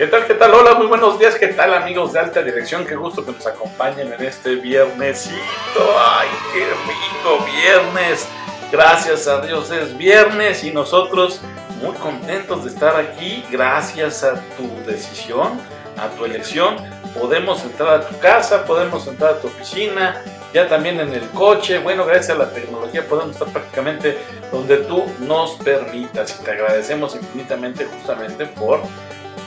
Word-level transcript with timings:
¿Qué 0.00 0.06
tal? 0.06 0.26
¿Qué 0.26 0.32
tal? 0.32 0.54
Hola, 0.54 0.76
muy 0.76 0.86
buenos 0.86 1.18
días. 1.18 1.34
¿Qué 1.34 1.48
tal, 1.48 1.74
amigos 1.74 2.14
de 2.14 2.20
alta 2.20 2.42
dirección? 2.42 2.86
Qué 2.86 2.96
gusto 2.96 3.22
que 3.22 3.32
nos 3.32 3.46
acompañen 3.46 4.10
en 4.10 4.24
este 4.24 4.54
viernesito. 4.54 5.36
¡Ay, 5.76 6.26
qué 6.54 6.64
rico 6.64 7.44
viernes! 7.44 8.26
Gracias 8.72 9.28
a 9.28 9.42
Dios 9.42 9.70
es 9.70 9.94
viernes 9.98 10.64
y 10.64 10.70
nosotros 10.70 11.42
muy 11.82 11.94
contentos 11.96 12.64
de 12.64 12.70
estar 12.70 12.96
aquí. 12.96 13.44
Gracias 13.50 14.24
a 14.24 14.40
tu 14.56 14.70
decisión, 14.90 15.60
a 15.98 16.08
tu 16.16 16.24
elección. 16.24 16.78
Podemos 17.12 17.62
entrar 17.62 18.00
a 18.00 18.08
tu 18.08 18.18
casa, 18.20 18.64
podemos 18.64 19.06
entrar 19.06 19.34
a 19.34 19.38
tu 19.38 19.48
oficina, 19.48 20.24
ya 20.54 20.66
también 20.66 20.98
en 20.98 21.12
el 21.12 21.28
coche. 21.28 21.78
Bueno, 21.78 22.06
gracias 22.06 22.30
a 22.30 22.36
la 22.36 22.48
tecnología 22.48 23.06
podemos 23.06 23.36
estar 23.36 23.48
prácticamente 23.48 24.16
donde 24.50 24.78
tú 24.78 25.04
nos 25.18 25.56
permitas 25.56 26.40
y 26.40 26.42
te 26.42 26.52
agradecemos 26.52 27.14
infinitamente 27.16 27.84
justamente 27.84 28.46
por 28.46 28.80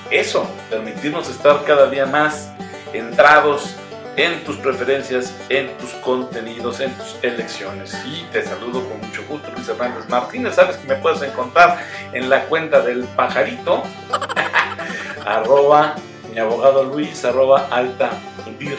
eso, 0.09 0.47
permitirnos 0.69 1.29
estar 1.29 1.63
cada 1.63 1.89
día 1.89 2.05
más 2.05 2.51
entrados 2.93 3.75
en 4.15 4.43
tus 4.43 4.57
preferencias, 4.57 5.33
en 5.49 5.75
tus 5.77 5.89
contenidos, 5.95 6.79
en 6.79 6.93
tus 6.93 7.17
elecciones. 7.23 7.95
Y 8.05 8.23
te 8.31 8.43
saludo 8.43 8.87
con 8.87 8.99
mucho 8.99 9.23
gusto, 9.27 9.51
Luis 9.55 9.67
Hernández 9.67 10.07
Martínez. 10.07 10.55
Sabes 10.55 10.77
que 10.77 10.87
me 10.87 10.95
puedes 10.95 11.21
encontrar 11.23 11.79
en 12.11 12.29
la 12.29 12.45
cuenta 12.45 12.81
del 12.81 13.05
pajarito, 13.05 13.83
arroba 15.25 15.95
mi 16.31 16.39
abogado 16.39 16.83
Luis, 16.83 17.23
arroba 17.25 17.67
alta 17.71 18.11
vir, 18.59 18.77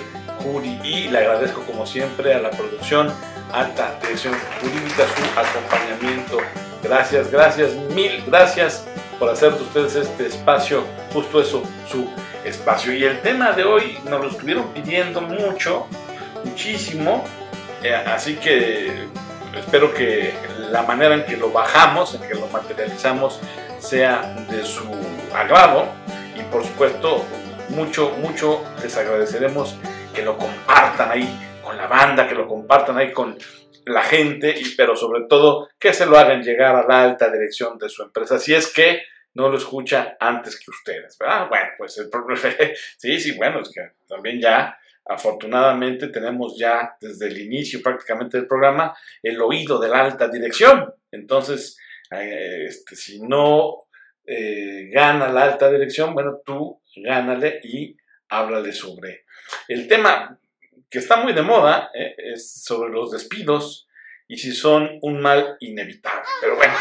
y 0.85 1.09
le 1.09 1.19
agradezco 1.19 1.63
como 1.63 1.87
siempre 1.87 2.35
a 2.35 2.39
la 2.39 2.51
producción 2.51 3.11
Alta 3.53 3.95
Dirección 4.03 4.35
Jurídica 4.61 5.05
su 5.17 5.41
acompañamiento. 5.41 6.39
Gracias, 6.83 7.31
gracias, 7.31 7.73
mil 7.95 8.23
gracias 8.27 8.85
por 9.25 9.33
hacer 9.33 9.55
de 9.55 9.63
ustedes 9.63 9.97
este 9.97 10.27
espacio, 10.27 10.85
justo 11.11 11.41
eso, 11.41 11.63
su 11.89 12.07
espacio. 12.45 12.93
Y 12.93 13.05
el 13.05 13.23
tema 13.23 13.53
de 13.53 13.65
hoy 13.65 13.97
nos 14.05 14.21
lo 14.21 14.29
estuvieron 14.29 14.69
pidiendo 14.75 15.23
mucho, 15.23 15.87
muchísimo, 16.45 17.25
eh, 17.83 17.95
así 17.95 18.37
que 18.37 19.07
espero 19.57 19.95
que 19.95 20.35
la 20.71 20.83
manera 20.83 21.15
en 21.15 21.25
que 21.25 21.39
lo 21.39 21.51
bajamos, 21.51 22.15
en 22.15 22.29
que 22.29 22.35
lo 22.35 22.49
materializamos, 22.49 23.41
sea 23.79 24.21
de 24.51 24.63
su 24.63 24.85
agrado 25.35 25.87
y 26.39 26.43
por 26.53 26.63
supuesto 26.63 27.25
mucho, 27.71 28.11
mucho 28.21 28.63
les 28.83 28.95
agradeceremos 28.95 29.75
que 30.15 30.21
lo 30.21 30.37
compartan 30.37 31.13
ahí 31.13 31.35
con 31.63 31.79
la 31.79 31.87
banda, 31.87 32.29
que 32.29 32.35
lo 32.35 32.47
compartan 32.47 32.99
ahí 32.99 33.11
con 33.11 33.39
la 33.87 34.03
gente, 34.03 34.55
y, 34.55 34.75
pero 34.77 34.95
sobre 34.97 35.23
todo 35.23 35.71
que 35.79 35.95
se 35.95 36.05
lo 36.05 36.19
hagan 36.19 36.43
llegar 36.43 36.77
a 36.77 36.87
la 36.87 37.05
alta 37.05 37.31
dirección 37.31 37.79
de 37.79 37.89
su 37.89 38.03
empresa, 38.03 38.39
si 38.39 38.55
es 38.55 38.71
que 38.71 39.14
no 39.35 39.49
lo 39.49 39.59
escucha 39.59 40.17
antes 40.19 40.59
que 40.59 40.71
ustedes, 40.71 41.17
¿verdad? 41.19 41.49
Bueno, 41.49 41.69
pues 41.77 41.99
el 41.99 42.09
sí, 42.97 43.21
sí, 43.21 43.37
bueno, 43.37 43.61
es 43.61 43.71
que 43.71 43.81
también 44.09 44.41
ya, 44.41 44.79
afortunadamente, 45.05 46.09
tenemos 46.09 46.57
ya 46.59 46.97
desde 47.01 47.27
el 47.27 47.39
inicio 47.39 47.83
prácticamente 47.83 48.37
del 48.37 48.47
programa 48.47 48.97
el 49.23 49.41
oído 49.41 49.79
de 49.79 49.89
la 49.89 50.01
alta 50.01 50.29
dirección. 50.29 50.93
Entonces, 51.11 51.77
eh, 52.11 52.65
este, 52.67 52.97
si 52.97 53.21
no 53.21 53.87
eh, 54.25 54.89
gana 54.93 55.29
la 55.29 55.43
alta 55.43 55.71
dirección, 55.71 56.15
bueno, 56.15 56.41
tú 56.45 56.81
gánale 56.97 57.61
y 57.63 57.97
háblale 58.29 58.73
sobre 58.73 59.25
el 59.69 59.87
tema 59.89 60.39
que 60.91 60.99
está 60.99 61.17
muy 61.17 61.33
de 61.33 61.43
moda 61.43 61.91
eh, 61.95 62.15
es 62.19 62.63
sobre 62.63 62.91
los 62.93 63.11
despidos 63.11 63.89
y 64.29 64.39
si 64.39 64.53
son 64.53 64.99
un 65.03 65.21
mal 65.21 65.57
inevitable. 65.61 66.23
Pero 66.41 66.57
bueno, 66.57 66.75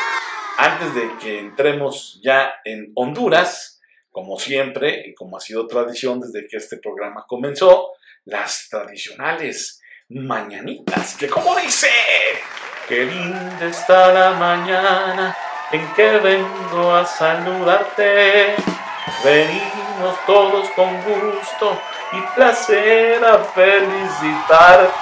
antes 0.57 0.93
de 0.95 1.17
que 1.19 1.39
entremos 1.39 2.19
ya 2.23 2.53
en 2.63 2.91
Honduras, 2.95 3.81
como 4.11 4.37
siempre 4.37 5.03
y 5.07 5.13
como 5.15 5.37
ha 5.37 5.39
sido 5.39 5.67
tradición 5.67 6.19
desde 6.19 6.47
que 6.47 6.57
este 6.57 6.77
programa 6.77 7.25
comenzó, 7.27 7.89
las 8.25 8.67
tradicionales 8.69 9.81
mañanitas, 10.09 11.17
que 11.17 11.27
como 11.27 11.55
dice, 11.55 11.89
qué 12.87 13.05
linda 13.05 13.65
está 13.65 14.13
la 14.13 14.31
mañana 14.33 15.35
en 15.71 15.93
que 15.93 16.17
vengo 16.19 16.95
a 16.95 17.05
saludarte. 17.05 18.55
Venimos 19.23 20.25
todos 20.25 20.69
con 20.71 20.95
gusto 21.01 21.81
y 22.11 22.21
placer 22.35 23.23
a 23.25 23.39
felicitarte. 23.39 24.99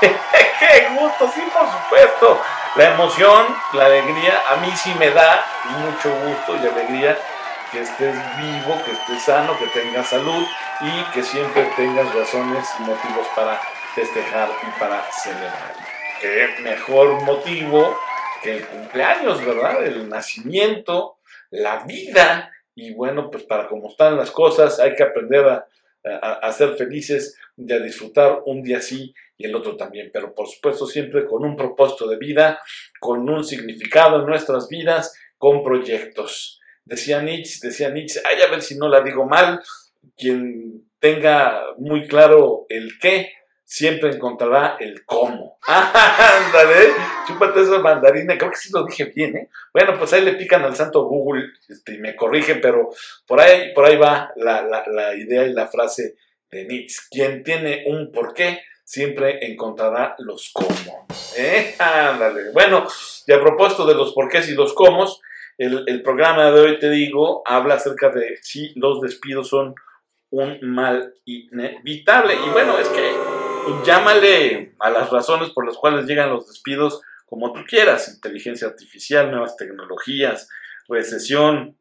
¡Qué 0.58 0.88
gusto! 0.98 1.30
Sí, 1.32 1.42
por 1.52 1.70
supuesto. 1.70 2.40
La 2.74 2.94
emoción, 2.94 3.46
la 3.74 3.84
alegría, 3.84 4.42
a 4.48 4.56
mí 4.56 4.72
sí 4.74 4.94
me 4.98 5.10
da 5.10 5.44
mucho 5.78 6.10
gusto 6.24 6.56
y 6.56 6.66
alegría 6.66 7.18
que 7.70 7.82
estés 7.82 8.14
vivo, 8.38 8.82
que 8.86 8.92
estés 8.92 9.22
sano, 9.24 9.58
que 9.58 9.66
tengas 9.78 10.08
salud 10.08 10.46
y 10.80 11.12
que 11.12 11.22
siempre 11.22 11.70
tengas 11.76 12.14
razones 12.14 12.66
y 12.78 12.82
motivos 12.84 13.26
para 13.36 13.60
festejar 13.94 14.48
y 14.62 14.80
para 14.80 15.02
celebrar. 15.12 15.74
Qué 16.18 16.48
mejor 16.62 17.22
motivo 17.24 17.98
que 18.42 18.56
el 18.56 18.66
cumpleaños, 18.66 19.44
¿verdad? 19.44 19.84
El 19.84 20.08
nacimiento, 20.08 21.18
la 21.50 21.84
vida. 21.84 22.50
Y 22.74 22.94
bueno, 22.94 23.30
pues 23.30 23.42
para 23.42 23.68
cómo 23.68 23.90
están 23.90 24.16
las 24.16 24.30
cosas, 24.30 24.80
hay 24.80 24.94
que 24.94 25.02
aprender 25.02 25.46
a 25.46 25.66
a, 26.04 26.52
ser 26.52 26.74
felices, 26.76 27.36
de 27.56 27.80
disfrutar 27.80 28.40
un 28.46 28.62
día 28.62 28.80
sí 28.80 29.14
y 29.42 29.46
el 29.46 29.54
otro 29.56 29.76
también, 29.76 30.10
pero 30.12 30.34
por 30.34 30.46
supuesto 30.48 30.86
siempre 30.86 31.24
con 31.24 31.44
un 31.44 31.56
propósito 31.56 32.06
de 32.08 32.16
vida, 32.16 32.60
con 33.00 33.28
un 33.28 33.44
significado 33.44 34.20
en 34.20 34.26
nuestras 34.26 34.68
vidas, 34.68 35.18
con 35.36 35.64
proyectos. 35.64 36.60
Decía 36.84 37.20
Nietzsche, 37.22 37.58
decía 37.66 37.90
Nietzsche, 37.90 38.20
ay, 38.24 38.42
a 38.42 38.50
ver 38.50 38.62
si 38.62 38.76
no 38.76 38.88
la 38.88 39.00
digo 39.00 39.26
mal, 39.26 39.60
quien 40.16 40.84
tenga 41.00 41.64
muy 41.78 42.06
claro 42.06 42.66
el 42.68 42.98
qué, 43.00 43.32
siempre 43.64 44.10
encontrará 44.10 44.76
el 44.78 45.04
cómo. 45.04 45.58
Ándale, 45.66 46.92
chúpate 47.26 47.62
esa 47.62 47.78
mandarina, 47.80 48.38
creo 48.38 48.50
que 48.50 48.56
sí 48.56 48.70
lo 48.72 48.84
dije 48.84 49.06
bien, 49.06 49.36
¿eh? 49.36 49.48
Bueno, 49.72 49.98
pues 49.98 50.12
ahí 50.12 50.22
le 50.22 50.34
pican 50.34 50.62
al 50.62 50.76
santo 50.76 51.04
Google 51.04 51.46
este, 51.68 51.94
y 51.94 51.98
me 51.98 52.14
corrigen, 52.14 52.60
pero 52.60 52.90
por 53.26 53.40
ahí, 53.40 53.72
por 53.74 53.86
ahí 53.86 53.96
va 53.96 54.32
la, 54.36 54.62
la 54.62 55.14
idea 55.16 55.46
y 55.46 55.52
la 55.52 55.66
frase 55.66 56.14
de 56.50 56.66
Nietzsche. 56.66 57.00
Quien 57.10 57.42
tiene 57.42 57.84
un 57.86 58.12
porqué, 58.12 58.60
siempre 58.92 59.38
encontrará 59.46 60.14
los 60.18 60.50
cómo. 60.52 61.06
¿eh? 61.38 61.74
Ándale. 61.78 62.50
Bueno, 62.52 62.86
y 63.26 63.32
a 63.32 63.40
propósito 63.40 63.86
de 63.86 63.94
los 63.94 64.12
porqués 64.12 64.50
y 64.50 64.54
los 64.54 64.74
cómo, 64.74 65.06
el, 65.56 65.84
el 65.86 66.02
programa 66.02 66.50
de 66.50 66.60
hoy, 66.60 66.78
te 66.78 66.90
digo, 66.90 67.42
habla 67.46 67.76
acerca 67.76 68.10
de 68.10 68.36
si 68.42 68.74
los 68.76 69.00
despidos 69.00 69.48
son 69.48 69.74
un 70.28 70.58
mal 70.60 71.14
inevitable. 71.24 72.34
Y 72.34 72.50
bueno, 72.50 72.78
es 72.78 72.88
que 72.88 73.12
llámale 73.86 74.74
a 74.78 74.90
las 74.90 75.08
razones 75.08 75.48
por 75.50 75.64
las 75.64 75.78
cuales 75.78 76.04
llegan 76.04 76.28
los 76.28 76.46
despidos 76.46 77.00
como 77.24 77.54
tú 77.54 77.64
quieras, 77.66 78.12
inteligencia 78.14 78.68
artificial, 78.68 79.30
nuevas 79.30 79.56
tecnologías, 79.56 80.50
recesión, 80.86 81.78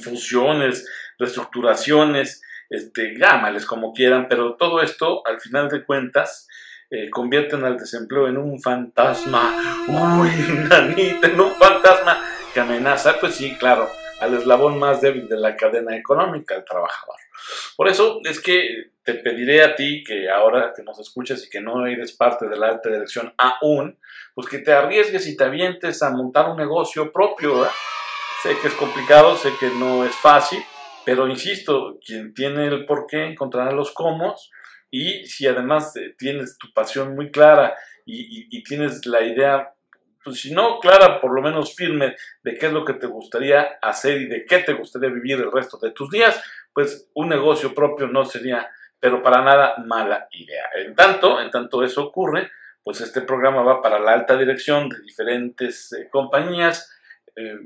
fusiones, 0.00 0.86
reestructuraciones, 1.18 2.42
este, 2.70 3.16
llámales 3.18 3.66
como 3.66 3.92
quieran, 3.92 4.26
pero 4.28 4.56
todo 4.56 4.82
esto, 4.82 5.26
al 5.26 5.40
final 5.40 5.68
de 5.68 5.84
cuentas, 5.84 6.48
eh, 6.90 7.10
convierten 7.10 7.64
al 7.64 7.78
desempleo 7.78 8.28
en 8.28 8.38
un 8.38 8.60
fantasma, 8.60 9.84
uy, 9.88 10.30
nanita, 10.68 11.26
en 11.26 11.40
un 11.40 11.52
fantasma 11.54 12.22
que 12.54 12.60
amenaza, 12.60 13.18
pues 13.18 13.34
sí, 13.34 13.56
claro, 13.58 13.88
al 14.20 14.34
eslabón 14.34 14.78
más 14.78 15.00
débil 15.00 15.28
de 15.28 15.36
la 15.36 15.56
cadena 15.56 15.96
económica, 15.96 16.54
el 16.54 16.64
trabajador. 16.64 17.16
Por 17.76 17.88
eso 17.88 18.20
es 18.24 18.40
que 18.40 18.90
te 19.02 19.14
pediré 19.14 19.62
a 19.62 19.74
ti 19.74 20.02
que 20.04 20.30
ahora 20.30 20.72
que 20.74 20.82
nos 20.82 20.98
escuches 20.98 21.44
y 21.46 21.50
que 21.50 21.60
no 21.60 21.86
eres 21.86 22.12
parte 22.12 22.48
de 22.48 22.56
la 22.56 22.68
alta 22.68 22.88
dirección 22.88 23.34
aún, 23.36 23.98
pues 24.34 24.48
que 24.48 24.58
te 24.58 24.72
arriesgues 24.72 25.26
y 25.26 25.36
te 25.36 25.44
avientes 25.44 26.02
a 26.02 26.10
montar 26.10 26.48
un 26.48 26.56
negocio 26.56 27.12
propio. 27.12 27.68
Sé 28.42 28.56
que 28.60 28.68
es 28.68 28.74
complicado, 28.74 29.36
sé 29.36 29.50
que 29.58 29.70
no 29.70 30.04
es 30.04 30.14
fácil, 30.14 30.62
pero 31.06 31.26
insisto, 31.28 31.98
quien 32.04 32.34
tiene 32.34 32.66
el 32.66 32.84
por 32.84 33.06
qué 33.06 33.24
encontrará 33.24 33.72
los 33.72 33.92
cómo 33.92 34.36
y 34.90 35.24
si 35.24 35.46
además 35.46 35.96
eh, 35.96 36.14
tienes 36.18 36.58
tu 36.58 36.70
pasión 36.74 37.14
muy 37.14 37.30
clara 37.30 37.74
y 38.08 38.62
tienes 38.62 39.04
la 39.06 39.22
idea 39.22 39.76
pues 40.26 40.40
si 40.40 40.52
no 40.52 40.80
clara, 40.80 41.20
por 41.20 41.32
lo 41.32 41.40
menos 41.40 41.76
firme 41.76 42.16
de 42.42 42.58
qué 42.58 42.66
es 42.66 42.72
lo 42.72 42.84
que 42.84 42.94
te 42.94 43.06
gustaría 43.06 43.78
hacer 43.80 44.20
y 44.22 44.26
de 44.26 44.44
qué 44.44 44.58
te 44.58 44.72
gustaría 44.72 45.08
vivir 45.08 45.38
el 45.38 45.52
resto 45.52 45.78
de 45.80 45.92
tus 45.92 46.10
días, 46.10 46.42
pues 46.72 47.08
un 47.14 47.28
negocio 47.28 47.72
propio 47.72 48.08
no 48.08 48.24
sería, 48.24 48.68
pero 48.98 49.22
para 49.22 49.40
nada 49.42 49.76
mala 49.86 50.26
idea. 50.32 50.64
En 50.84 50.96
tanto, 50.96 51.40
en 51.40 51.52
tanto 51.52 51.84
eso 51.84 52.06
ocurre, 52.06 52.50
pues 52.82 53.00
este 53.02 53.20
programa 53.20 53.62
va 53.62 53.80
para 53.80 54.00
la 54.00 54.14
alta 54.14 54.36
dirección 54.36 54.88
de 54.88 54.98
diferentes 54.98 55.92
eh, 55.92 56.08
compañías, 56.10 56.92
eh, 57.36 57.60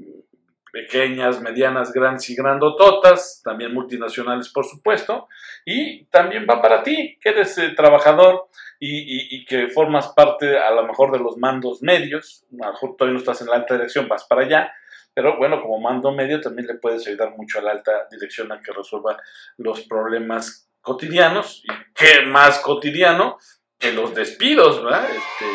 pequeñas, 0.72 1.40
medianas, 1.40 1.92
grandes 1.92 2.28
y 2.30 2.34
grandototas, 2.34 3.40
también 3.44 3.74
multinacionales 3.74 4.48
por 4.50 4.64
supuesto, 4.64 5.28
y 5.64 6.04
también 6.06 6.46
va 6.48 6.60
para 6.60 6.82
ti, 6.82 7.18
que 7.20 7.30
eres 7.30 7.56
eh, 7.58 7.70
trabajador 7.76 8.48
y, 8.78 9.44
que 9.44 9.68
formas 9.68 10.08
parte 10.08 10.58
a 10.58 10.70
lo 10.70 10.86
mejor 10.86 11.12
de 11.12 11.18
los 11.18 11.36
mandos 11.36 11.82
medios, 11.82 12.44
a 12.62 12.66
lo 12.66 12.72
mejor 12.72 12.96
todavía 12.96 13.14
no 13.14 13.18
estás 13.18 13.40
en 13.42 13.48
la 13.48 13.56
alta 13.56 13.74
dirección, 13.74 14.08
vas 14.08 14.24
para 14.24 14.42
allá, 14.42 14.72
pero 15.12 15.36
bueno, 15.36 15.60
como 15.60 15.80
mando 15.80 16.12
medio 16.12 16.40
también 16.40 16.68
le 16.68 16.74
puedes 16.74 17.06
ayudar 17.06 17.36
mucho 17.36 17.58
a 17.58 17.62
la 17.62 17.72
alta 17.72 18.06
dirección 18.10 18.50
a 18.52 18.60
que 18.60 18.72
resuelva 18.72 19.18
los 19.58 19.82
problemas 19.82 20.70
cotidianos. 20.80 21.62
¿Y 21.64 21.68
qué 21.94 22.26
más 22.26 22.60
cotidiano 22.60 23.38
que 23.78 23.92
los 23.92 24.14
despidos, 24.14 24.82
¿verdad? 24.84 25.04
Este, 25.04 25.46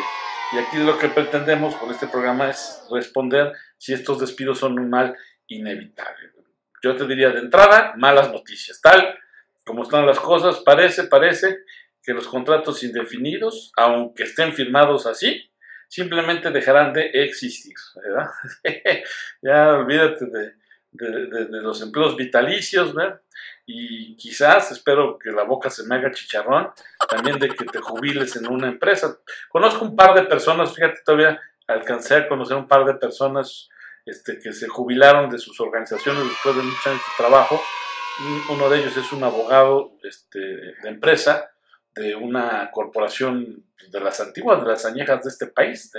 y 0.54 0.58
aquí 0.58 0.78
lo 0.78 0.98
que 0.98 1.10
pretendemos 1.10 1.76
con 1.76 1.90
este 1.92 2.08
programa 2.08 2.50
es 2.50 2.86
responder 2.92 3.54
si 3.78 3.94
estos 3.94 4.20
despidos 4.20 4.60
son 4.60 4.80
un 4.80 4.90
mal 4.90 5.16
inevitable. 5.48 6.32
Yo 6.82 6.96
te 6.96 7.06
diría 7.08 7.30
de 7.32 7.40
entrada, 7.40 7.94
malas 7.98 8.32
noticias. 8.32 8.80
Tal 8.82 9.18
como 9.66 9.84
están 9.84 10.06
las 10.06 10.20
cosas, 10.20 10.60
parece, 10.60 11.06
parece 11.06 11.64
que 12.04 12.14
los 12.14 12.28
contratos 12.28 12.84
indefinidos, 12.84 13.72
aunque 13.76 14.24
estén 14.24 14.54
firmados 14.54 15.08
así, 15.08 15.52
simplemente 15.88 16.52
dejarán 16.52 16.94
de 16.94 17.10
existir. 17.14 17.74
ya 19.42 19.74
olvídate 19.74 20.26
de, 20.26 20.54
los 21.62 21.82
empleos 21.82 22.16
vitalicios, 22.16 22.94
y 23.66 24.16
quizás, 24.16 24.72
espero 24.72 25.18
que 25.18 25.32
la 25.32 25.44
boca 25.44 25.70
se 25.70 25.84
me 25.86 25.96
haga 25.96 26.12
chicharrón, 26.12 26.70
también 27.10 27.40
de 27.40 27.50
que 27.50 27.66
te 27.66 27.80
jubiles 27.80 28.36
en 28.36 28.48
una 28.48 28.68
empresa. 28.68 29.18
Conozco 29.50 29.84
un 29.84 29.96
par 29.96 30.14
de 30.14 30.28
personas, 30.28 30.74
fíjate, 30.74 31.02
todavía 31.04 31.42
alcancé 31.68 32.16
a 32.16 32.28
conocer 32.28 32.58
un 32.58 32.68
par 32.68 32.86
de 32.86 32.96
personas 32.96 33.70
este, 34.06 34.40
que 34.40 34.54
se 34.54 34.68
jubilaron 34.68 35.30
de 35.30 35.40
sus 35.40 35.60
organizaciones 35.60 36.24
después 36.24 36.56
de 36.56 36.62
muchos 36.62 36.88
años 36.88 37.00
de 37.00 37.24
trabajo. 37.24 37.62
Uno 38.50 38.70
de 38.70 38.80
ellos 38.80 38.96
es 38.96 39.12
un 39.12 39.24
abogado 39.24 39.98
este, 40.04 40.40
de 40.40 40.90
empresa 40.90 41.52
de 41.96 42.16
una 42.16 42.70
corporación 42.72 43.66
de 43.90 44.00
las 44.00 44.20
antiguas, 44.20 44.62
de 44.62 44.68
las 44.68 44.86
añejas 44.86 45.24
de 45.24 45.30
este 45.30 45.48
país, 45.48 45.92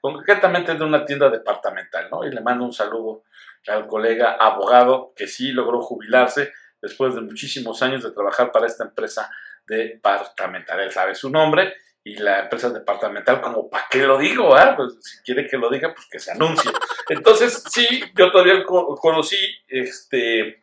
concretamente 0.00 0.74
de 0.74 0.84
una 0.84 1.04
tienda 1.04 1.28
departamental, 1.28 2.08
¿no? 2.10 2.24
Y 2.24 2.30
le 2.30 2.40
mando 2.40 2.64
un 2.64 2.72
saludo 2.72 3.24
al 3.68 3.86
colega 3.86 4.32
abogado 4.32 5.12
que 5.14 5.26
sí 5.26 5.52
logró 5.52 5.82
jubilarse 5.82 6.52
después 6.80 7.14
de 7.14 7.20
muchísimos 7.20 7.82
años 7.82 8.02
de 8.02 8.12
trabajar 8.12 8.50
para 8.50 8.66
esta 8.66 8.84
empresa 8.84 9.30
departamental. 9.66 10.80
Él 10.80 10.90
sabe 10.90 11.14
su 11.14 11.30
nombre 11.30 11.74
y 12.04 12.16
la 12.16 12.40
empresa 12.40 12.70
departamental, 12.70 13.40
como, 13.40 13.70
¿para 13.70 13.86
qué 13.90 13.98
lo 13.98 14.18
digo? 14.18 14.54
Ah? 14.56 14.74
Pues 14.76 14.94
si 15.00 15.22
quiere 15.22 15.46
que 15.46 15.56
lo 15.56 15.70
diga, 15.70 15.94
pues 15.94 16.06
que 16.10 16.18
se 16.18 16.32
anuncie. 16.32 16.70
Entonces, 17.08 17.62
sí, 17.70 18.04
yo 18.16 18.30
todavía 18.30 18.64
conocí 18.64 19.38
este, 19.68 20.62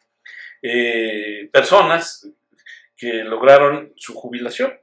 eh, 0.62 1.50
personas 1.52 2.30
que 2.98 3.24
lograron 3.24 3.94
su 3.96 4.14
jubilación. 4.14 4.78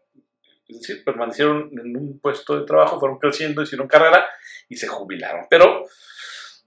Es 0.68 0.80
decir, 0.80 1.04
permanecieron 1.04 1.70
en 1.72 1.96
un 1.96 2.18
puesto 2.18 2.58
de 2.58 2.66
trabajo, 2.66 2.98
fueron 2.98 3.18
creciendo, 3.18 3.62
hicieron 3.62 3.86
carrera 3.86 4.26
y 4.68 4.76
se 4.76 4.88
jubilaron. 4.88 5.46
Pero 5.48 5.86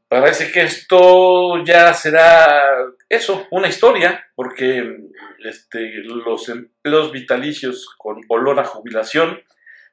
Parece 0.10 0.52
que 0.52 0.64
esto 0.64 1.64
ya 1.64 1.94
será 1.94 2.64
eso, 3.08 3.46
una 3.52 3.68
historia, 3.68 4.26
porque 4.34 4.98
este, 5.46 6.02
los 6.04 6.50
empleos 6.50 7.12
vitalicios 7.12 7.88
con 7.96 8.20
olor 8.28 8.60
a 8.60 8.64
jubilación, 8.64 9.40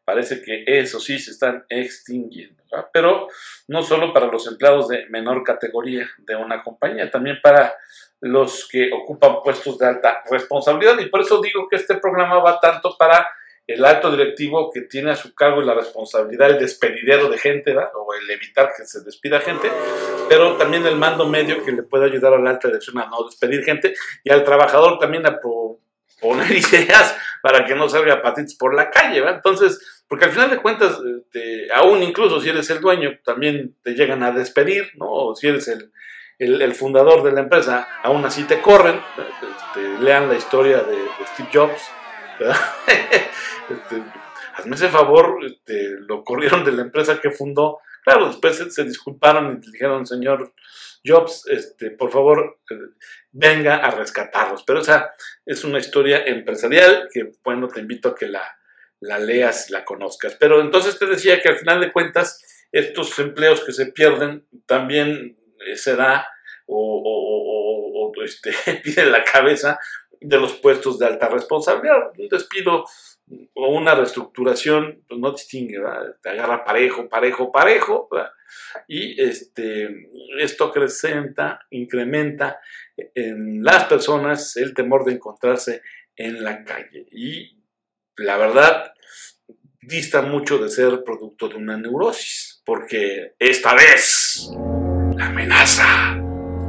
parece 0.06 0.40
que 0.40 0.62
eso 0.66 1.00
sí 1.00 1.18
se 1.18 1.32
están 1.32 1.66
extinguiendo. 1.68 2.62
Pero 2.92 3.28
no 3.68 3.82
solo 3.82 4.12
para 4.12 4.28
los 4.28 4.46
empleados 4.46 4.88
de 4.88 5.06
menor 5.10 5.42
categoría 5.42 6.08
de 6.18 6.36
una 6.36 6.62
compañía, 6.62 7.10
también 7.10 7.38
para 7.42 7.74
los 8.20 8.68
que 8.68 8.90
ocupan 8.92 9.42
puestos 9.42 9.78
de 9.78 9.86
alta 9.86 10.22
responsabilidad. 10.30 10.98
Y 11.00 11.06
por 11.06 11.20
eso 11.20 11.40
digo 11.40 11.66
que 11.68 11.76
este 11.76 11.96
programa 11.96 12.38
va 12.38 12.60
tanto 12.60 12.96
para 12.96 13.28
el 13.66 13.84
alto 13.84 14.12
directivo 14.12 14.70
que 14.72 14.82
tiene 14.82 15.10
a 15.10 15.16
su 15.16 15.34
cargo 15.34 15.60
la 15.60 15.74
responsabilidad 15.74 16.50
el 16.50 16.58
despedidero 16.58 17.28
de 17.28 17.36
gente, 17.36 17.74
¿verdad? 17.74 17.90
o 17.96 18.14
el 18.14 18.30
evitar 18.30 18.70
que 18.76 18.84
se 18.84 19.02
despida 19.02 19.40
gente, 19.40 19.68
pero 20.28 20.56
también 20.56 20.86
el 20.86 20.94
mando 20.94 21.28
medio 21.28 21.64
que 21.64 21.72
le 21.72 21.82
puede 21.82 22.04
ayudar 22.04 22.34
a 22.34 22.38
la 22.38 22.50
alta 22.50 22.68
dirección 22.68 22.98
a 22.98 23.06
no 23.06 23.24
despedir 23.24 23.64
gente 23.64 23.94
y 24.22 24.30
al 24.30 24.44
trabajador 24.44 25.00
también 25.00 25.26
a 25.26 25.40
poner 26.20 26.50
ideas 26.72 27.16
para 27.42 27.64
que 27.64 27.74
no 27.74 27.88
salga 27.88 28.22
patitos 28.22 28.54
por 28.54 28.74
la 28.74 28.90
calle, 28.90 29.20
¿verdad? 29.20 29.36
Entonces, 29.36 30.02
porque 30.08 30.26
al 30.26 30.32
final 30.32 30.50
de 30.50 30.58
cuentas, 30.58 30.98
este, 31.18 31.68
aún 31.74 32.02
incluso 32.02 32.40
si 32.40 32.48
eres 32.48 32.68
el 32.70 32.80
dueño, 32.80 33.18
también 33.24 33.76
te 33.82 33.92
llegan 33.94 34.22
a 34.22 34.32
despedir, 34.32 34.90
¿no? 34.96 35.10
O 35.10 35.34
si 35.34 35.48
eres 35.48 35.68
el, 35.68 35.90
el, 36.38 36.74
fundador 36.74 37.22
de 37.22 37.32
la 37.32 37.40
empresa, 37.40 37.88
aún 38.02 38.24
así 38.24 38.44
te 38.44 38.60
corren, 38.60 39.00
este, 39.16 40.02
lean 40.02 40.28
la 40.28 40.36
historia 40.36 40.78
de, 40.78 40.96
Steve 41.32 41.48
Jobs, 41.52 41.82
¿verdad? 42.38 42.56
este, 43.70 44.02
hazme 44.54 44.76
ese 44.76 44.88
favor, 44.88 45.38
lo 46.08 46.24
corrieron 46.24 46.64
de 46.64 46.72
la 46.72 46.82
empresa 46.82 47.20
que 47.20 47.30
fundó. 47.30 47.78
Claro, 48.04 48.28
después 48.28 48.56
se, 48.72 48.84
disculparon 48.84 49.60
y 49.62 49.70
dijeron, 49.72 50.06
señor 50.06 50.52
Jobs, 51.06 51.46
este, 51.48 51.90
por 51.90 52.10
favor, 52.10 52.58
eh, 52.70 52.74
venga 53.32 53.76
a 53.76 53.90
rescatarlos. 53.90 54.64
Pero 54.64 54.80
esa 54.80 55.14
es 55.44 55.64
una 55.64 55.78
historia 55.78 56.24
empresarial 56.24 57.08
que, 57.12 57.32
bueno, 57.44 57.68
te 57.68 57.80
invito 57.80 58.10
a 58.10 58.14
que 58.14 58.28
la, 58.28 58.58
la 59.00 59.18
leas 59.18 59.70
y 59.70 59.72
la 59.72 59.84
conozcas. 59.84 60.36
Pero 60.38 60.60
entonces 60.60 60.98
te 60.98 61.06
decía 61.06 61.40
que 61.40 61.48
al 61.48 61.58
final 61.58 61.80
de 61.80 61.92
cuentas, 61.92 62.42
estos 62.72 63.18
empleos 63.18 63.64
que 63.64 63.72
se 63.72 63.86
pierden 63.86 64.46
también 64.66 65.38
eh, 65.66 65.76
se 65.76 65.96
da 65.96 66.26
o, 66.66 67.02
o, 67.04 68.10
o 68.10 68.22
este, 68.24 68.52
pide 68.84 69.06
la 69.06 69.24
cabeza 69.24 69.78
de 70.20 70.38
los 70.38 70.54
puestos 70.54 70.98
de 70.98 71.06
alta 71.06 71.28
responsabilidad. 71.28 72.10
Un 72.18 72.28
despido 72.28 72.84
o 73.54 73.68
una 73.68 73.94
reestructuración 73.94 75.02
pues 75.08 75.20
no 75.20 75.32
distingue, 75.32 75.78
te 76.22 76.30
agarra 76.30 76.64
parejo, 76.64 77.08
parejo, 77.08 77.50
parejo, 77.50 78.08
y 78.86 79.20
este, 79.20 80.08
esto 80.38 80.66
acrecenta, 80.66 81.60
incrementa 81.70 82.60
en 82.96 83.64
las 83.64 83.84
personas 83.84 84.56
el 84.56 84.74
temor 84.74 85.04
de 85.04 85.14
encontrarse 85.14 85.82
en 86.14 86.44
la 86.44 86.64
calle. 86.64 87.06
Y 87.10 87.62
la 88.16 88.36
verdad, 88.36 88.94
dista 89.80 90.22
mucho 90.22 90.58
de 90.58 90.68
ser 90.68 91.02
producto 91.04 91.48
de 91.48 91.56
una 91.56 91.76
neurosis, 91.76 92.62
porque 92.64 93.34
esta 93.38 93.74
vez 93.74 94.50
la 95.16 95.26
amenaza, 95.26 96.16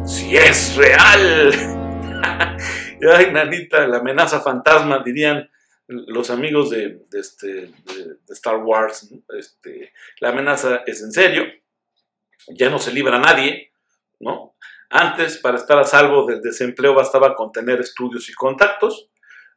si 0.06 0.36
es 0.36 0.76
real, 0.76 1.52
ay, 3.16 3.32
nanita, 3.32 3.88
la 3.88 3.98
amenaza 3.98 4.42
fantasma, 4.42 5.04
dirían 5.04 5.50
los 5.88 6.30
amigos 6.30 6.70
de, 6.70 7.06
este, 7.14 7.48
de, 7.48 8.18
Star 8.30 8.58
Wars, 8.58 9.10
este, 9.38 9.94
la 10.20 10.30
amenaza 10.30 10.84
es 10.86 11.02
en 11.02 11.12
serio, 11.12 11.46
ya 12.48 12.70
no 12.70 12.80
se 12.80 12.92
libra 12.92 13.18
a 13.18 13.22
nadie, 13.22 13.72
¿no? 14.20 14.56
Antes, 14.90 15.38
para 15.38 15.58
estar 15.58 15.78
a 15.80 15.84
salvo 15.84 16.26
del 16.26 16.42
desempleo, 16.42 16.94
bastaba 16.94 17.36
con 17.36 17.52
tener 17.52 17.80
estudios 17.82 18.30
y 18.30 18.34
contactos. 18.34 19.10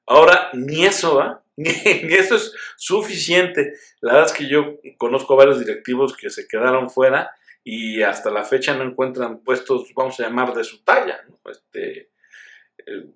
Ahora, 0.07 0.51
ni 0.55 0.85
eso 0.85 1.17
va, 1.17 1.45
ni, 1.57 1.71
eso 1.71 2.37
es 2.37 2.53
suficiente. 2.77 3.75
La 4.01 4.15
verdad 4.15 4.31
es 4.31 4.37
que 4.37 4.49
yo 4.49 4.79
conozco 4.99 5.37
varios 5.37 5.61
directivos 5.61 6.17
que 6.17 6.31
se 6.31 6.49
quedaron 6.49 6.91
fuera 6.91 7.31
y 7.63 8.03
hasta 8.03 8.31
la 8.31 8.43
fecha 8.43 8.75
no 8.75 8.83
encuentran 8.83 9.43
puestos, 9.45 9.93
vamos 9.95 10.19
a 10.19 10.25
llamar, 10.25 10.53
de 10.53 10.65
su 10.65 10.83
talla. 10.83 11.21
¿no? 11.29 11.39
Este, 11.51 12.11
eh, 12.79 13.07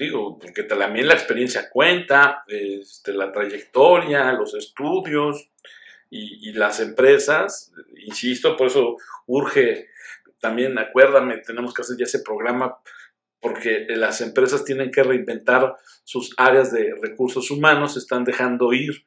digo, 0.00 0.38
porque 0.38 0.62
también 0.62 1.06
la 1.06 1.14
experiencia 1.14 1.68
cuenta, 1.68 2.42
este, 2.46 3.12
la 3.12 3.30
trayectoria, 3.30 4.32
los 4.32 4.54
estudios 4.54 5.50
y, 6.08 6.52
las 6.52 6.80
empresas, 6.80 7.70
insisto, 7.98 8.56
por 8.56 8.68
eso 8.68 8.96
urge 9.26 9.90
también, 10.40 10.78
acuérdame, 10.78 11.36
tenemos 11.38 11.74
que 11.74 11.82
hacer 11.82 11.98
ya 11.98 12.04
ese 12.04 12.20
programa 12.20 12.78
porque 13.40 13.86
las 13.90 14.22
empresas 14.22 14.64
tienen 14.64 14.90
que 14.90 15.02
reinventar 15.02 15.76
sus 16.02 16.32
áreas 16.38 16.72
de 16.72 16.94
recursos 17.00 17.50
humanos, 17.50 17.98
están 17.98 18.24
dejando 18.24 18.72
ir 18.72 19.04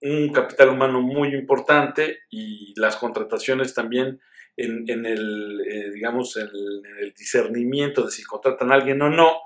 un 0.00 0.32
capital 0.32 0.68
humano 0.68 1.02
muy 1.02 1.34
importante 1.34 2.20
y 2.30 2.72
las 2.78 2.96
contrataciones 2.96 3.74
también 3.74 4.20
en, 4.56 5.06
el, 5.06 5.60
eh, 5.66 5.90
digamos, 5.90 6.36
el 6.36 7.12
discernimiento 7.16 8.04
de 8.04 8.12
si 8.12 8.22
contratan 8.22 8.70
a 8.70 8.76
alguien 8.76 9.02
o 9.02 9.10
no, 9.10 9.40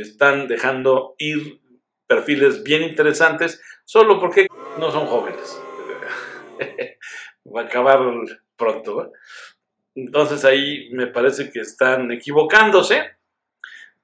están 0.00 0.48
dejando 0.48 1.14
ir 1.18 1.60
perfiles 2.06 2.62
bien 2.62 2.82
interesantes 2.82 3.62
solo 3.84 4.20
porque 4.20 4.46
no 4.78 4.90
son 4.90 5.06
jóvenes. 5.06 5.60
Va 7.54 7.62
a 7.62 7.64
acabar 7.64 8.00
pronto. 8.56 9.12
Entonces 9.94 10.44
ahí 10.44 10.88
me 10.92 11.06
parece 11.06 11.50
que 11.50 11.60
están 11.60 12.10
equivocándose. 12.10 13.16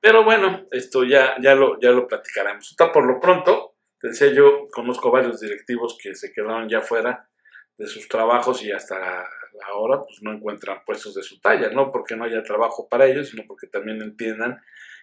Pero 0.01 0.25
bueno, 0.25 0.67
esto 0.71 1.05
ya, 1.05 1.35
ya, 1.41 1.55
lo, 1.55 1.79
ya 1.81 1.91
lo 1.91 2.07
platicaremos. 2.07 2.75
Por 2.93 3.07
lo 3.07 3.21
pronto, 3.21 3.75
decía 4.01 4.33
yo, 4.33 4.69
conozco 4.73 5.11
varios 5.11 5.41
directivos 5.41 5.99
que 6.03 6.15
se 6.15 6.33
quedaron 6.33 6.69
ya 6.69 6.81
fuera 6.81 7.29
de 7.77 7.87
sus 7.87 8.09
trabajos 8.09 8.63
y 8.63 8.73
hasta 8.73 9.27
ahora 9.67 10.03
pues 10.03 10.23
no 10.23 10.33
encuentran 10.33 10.85
puestos 10.87 11.15
de 11.15 11.23
su 11.23 11.41
talla, 11.41 11.71
no 11.71 11.91
porque 11.91 12.17
no 12.17 12.25
haya 12.25 12.43
trabajo 12.43 12.89
para 12.89 13.07
ellos, 13.07 13.29
sino 13.31 13.45
porque 13.47 13.67
también 13.67 14.01
entiendan 14.01 14.61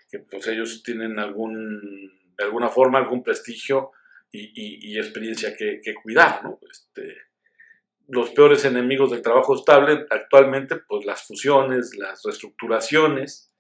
que 0.09 0.19
pues 0.19 0.47
ellos 0.47 0.83
tienen 0.83 1.19
algún, 1.19 2.11
de 2.37 2.43
alguna 2.43 2.69
forma 2.69 2.99
algún 2.99 3.23
prestigio 3.23 3.91
y, 4.31 4.97
experiencia 4.97 5.55
que, 5.55 5.93
cuidar, 6.03 6.43
¿no? 6.43 6.59
Este, 6.69 7.15
los 8.07 8.29
peores 8.31 8.63
enemigos 8.65 9.11
del 9.11 9.21
trabajo 9.21 9.55
estable 9.55 10.05
actualmente, 10.09 10.77
pues 10.87 11.05
las 11.05 11.23
fusiones, 11.23 11.95
las 11.97 12.21
reestructuraciones, 12.23 13.53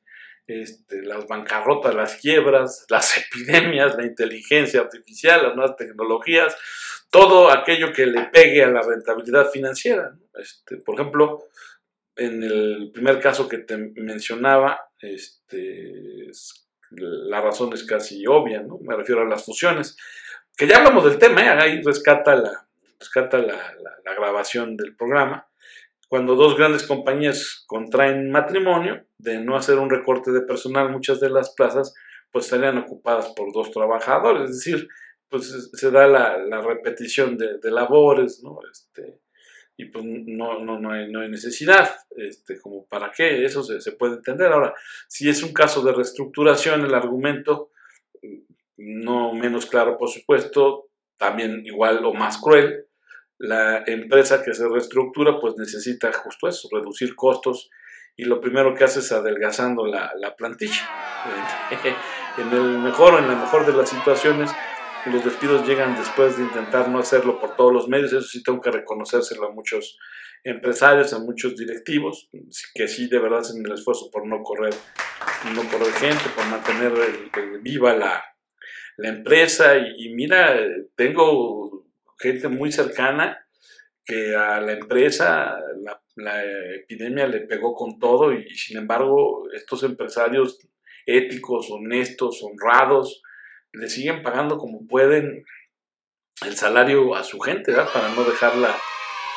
este, 0.47 1.01
las 1.03 1.27
bancarrotas, 1.27 1.93
las 1.93 2.15
quiebras, 2.15 2.85
las 2.89 3.17
epidemias, 3.17 3.97
la 3.97 4.05
inteligencia 4.05 4.81
artificial, 4.81 5.43
las 5.43 5.55
nuevas 5.55 5.75
tecnologías, 5.75 6.55
todo 7.09 7.51
aquello 7.51 7.91
que 7.91 8.05
le 8.05 8.23
pegue 8.25 8.63
a 8.63 8.69
la 8.69 8.81
rentabilidad 8.81 9.49
financiera. 9.49 10.17
Este, 10.35 10.77
por 10.77 10.95
ejemplo, 10.95 11.47
en 12.17 12.43
el 12.43 12.91
primer 12.93 13.19
caso 13.19 13.47
que 13.47 13.59
te 13.59 13.77
mencionaba, 13.77 14.89
este, 15.01 16.31
la 16.91 17.41
razón 17.41 17.73
es 17.73 17.83
casi 17.83 18.25
obvia, 18.27 18.61
¿no? 18.61 18.79
me 18.81 18.95
refiero 18.95 19.21
a 19.21 19.25
las 19.25 19.45
fusiones, 19.45 19.95
que 20.55 20.67
ya 20.67 20.77
hablamos 20.77 21.03
del 21.05 21.19
tema, 21.19 21.41
¿eh? 21.41 21.49
ahí 21.49 21.81
rescata 21.83 22.35
la, 22.35 22.67
rescata 22.99 23.37
la, 23.37 23.75
grabación 24.17 24.75
del 24.75 24.95
programa, 24.95 25.47
cuando 26.07 26.35
dos 26.35 26.57
grandes 26.57 26.83
compañías 26.87 27.63
contraen 27.67 28.31
matrimonio, 28.31 29.05
de 29.19 29.39
no 29.39 29.55
hacer 29.55 29.77
un 29.77 29.89
recorte 29.89 30.31
de 30.31 30.41
personal, 30.41 30.89
muchas 30.89 31.19
de 31.19 31.29
las 31.29 31.53
plazas 31.53 31.93
pues 32.31 32.45
estarían 32.45 32.77
ocupadas 32.79 33.33
por 33.35 33.53
dos 33.53 33.71
trabajadores, 33.71 34.49
es 34.49 34.57
decir, 34.57 34.87
pues 35.29 35.69
se 35.73 35.91
da 35.91 36.07
la, 36.07 36.37
la 36.37 36.61
repetición 36.61 37.37
de, 37.37 37.59
de, 37.59 37.71
labores, 37.71 38.41
¿no? 38.43 38.57
Este, 38.71 39.19
y 39.77 39.85
pues 39.85 40.03
no, 40.03 40.59
no, 40.63 40.79
no, 40.79 40.91
hay, 40.91 41.11
no 41.11 41.21
hay 41.21 41.29
necesidad, 41.29 41.95
este, 42.15 42.59
como 42.59 42.85
para 42.87 43.11
qué, 43.11 43.45
eso 43.45 43.63
se, 43.63 43.79
se, 43.79 43.91
puede 43.91 44.15
entender. 44.15 44.51
Ahora, 44.51 44.73
si 45.07 45.29
es 45.29 45.43
un 45.43 45.53
caso 45.53 45.83
de 45.83 45.93
reestructuración, 45.93 46.83
el 46.83 46.95
argumento, 46.95 47.69
no 48.77 49.33
menos 49.33 49.67
claro, 49.67 49.97
por 49.97 50.09
supuesto, 50.09 50.89
también 51.17 51.63
igual 51.63 52.03
o 52.05 52.13
más 52.13 52.39
cruel, 52.39 52.87
la 53.37 53.83
empresa 53.85 54.43
que 54.43 54.53
se 54.53 54.67
reestructura 54.67 55.39
pues 55.39 55.55
necesita 55.57 56.11
justo 56.11 56.47
eso, 56.47 56.67
reducir 56.71 57.15
costos 57.15 57.69
y 58.15 58.25
lo 58.25 58.41
primero 58.41 58.73
que 58.73 58.83
hace 58.83 58.99
es 58.99 59.11
adelgazando 59.11 59.85
la, 59.85 60.11
la 60.15 60.35
plantilla. 60.35 60.89
en 62.37 62.51
el 62.51 62.79
mejor 62.79 63.13
o 63.13 63.19
en 63.19 63.27
la 63.27 63.35
mejor 63.35 63.65
de 63.65 63.73
las 63.73 63.89
situaciones, 63.89 64.51
los 65.11 65.23
despidos 65.23 65.67
llegan 65.67 65.97
después 65.97 66.37
de 66.37 66.43
intentar 66.43 66.89
no 66.89 66.99
hacerlo 66.99 67.39
por 67.39 67.55
todos 67.55 67.73
los 67.73 67.87
medios, 67.87 68.13
eso 68.13 68.27
sí 68.27 68.43
tengo 68.43 68.61
que 68.61 68.71
reconocérselo 68.71 69.47
a 69.47 69.51
muchos 69.51 69.97
empresarios, 70.43 71.13
a 71.13 71.19
muchos 71.19 71.55
directivos, 71.55 72.29
que 72.73 72.87
sí 72.87 73.07
de 73.07 73.19
verdad 73.19 73.39
hacen 73.39 73.65
el 73.65 73.71
esfuerzo 73.71 74.09
por 74.11 74.27
no 74.27 74.43
correr, 74.43 74.73
no 75.53 75.63
correr 75.69 75.93
gente, 75.93 76.23
por 76.35 76.45
mantener 76.45 76.93
viva 77.61 77.95
la, 77.95 78.23
la 78.97 79.09
empresa. 79.09 79.77
Y, 79.77 80.07
y 80.07 80.13
mira, 80.13 80.57
tengo 80.95 81.85
gente 82.19 82.47
muy 82.47 82.71
cercana 82.71 83.47
que 84.07 84.35
a 84.35 84.61
la 84.61 84.71
empresa 84.71 85.59
la, 86.15 86.43
epidemia 86.75 87.27
le 87.27 87.41
pegó 87.41 87.75
con 87.75 87.99
todo 87.99 88.33
y, 88.33 88.49
sin 88.49 88.77
embargo 88.77 89.49
estos 89.53 89.83
empresarios 89.83 90.59
éticos, 91.05 91.69
honestos, 91.69 92.41
honrados, 92.41 93.21
le 93.73 93.89
siguen 93.89 94.23
pagando 94.23 94.57
como 94.57 94.87
pueden 94.87 95.45
el 96.45 96.55
salario 96.55 97.15
a 97.15 97.23
su 97.23 97.39
gente, 97.39 97.71
¿verdad? 97.71 97.91
Para 97.93 98.09
no 98.09 98.23
dejarla 98.23 98.75